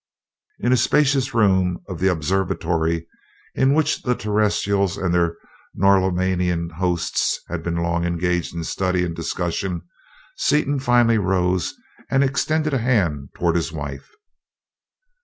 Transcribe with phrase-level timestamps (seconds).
[0.57, 3.05] In a spacious room of the observatory,
[3.53, 5.37] in which the Terrestrials and their
[5.75, 9.83] Norlaminian hosts had been long engaged in study and discussion,
[10.37, 11.75] Seaton finally rose
[12.09, 14.09] and extended a hand toward his wife.